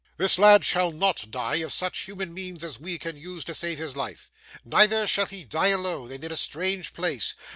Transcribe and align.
This 0.17 0.39
lad 0.39 0.65
shall 0.65 0.91
not 0.91 1.29
die, 1.29 1.57
if 1.57 1.71
such 1.71 2.05
human 2.05 2.33
means 2.33 2.63
as 2.63 2.79
we 2.79 2.97
can 2.97 3.17
use 3.17 3.43
can 3.43 3.53
save 3.53 3.77
his 3.77 3.95
life; 3.95 4.31
neither 4.65 5.05
shall 5.05 5.27
he 5.27 5.43
die 5.43 5.67
alone, 5.67 6.11
and 6.11 6.23
in 6.23 6.31
a 6.31 6.35
strange 6.35 6.93
place. 6.95 7.35